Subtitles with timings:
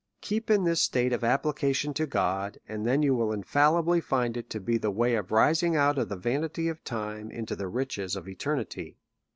[0.21, 4.35] Keep in this state of applica tion to God, and then you will infallibly find
[4.35, 7.67] it to be the way of rising out of the vanity of time into the
[7.67, 8.97] riches of eternity.